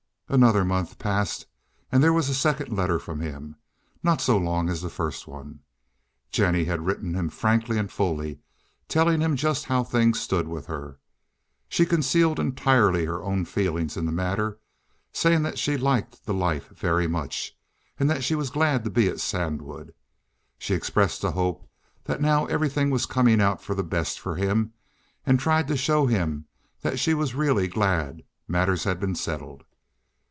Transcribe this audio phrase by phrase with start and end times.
[0.33, 1.45] Another month passed,
[1.91, 3.57] and then there was a second letter from him,
[4.01, 5.59] not so long as the first one.
[6.31, 8.39] Jennie had written him frankly and fully,
[8.87, 10.99] telling him just how things stood with her.
[11.67, 14.57] She concealed entirely her own feelings in the matter,
[15.11, 17.57] saying that she liked the life very much,
[17.99, 19.93] and that she was glad to be at Sandwood.
[20.57, 21.69] She expressed the hope
[22.05, 24.71] that now everything was coming out for the best for him,
[25.25, 26.45] and tried to show him
[26.83, 29.65] that she was really glad matters had been settled.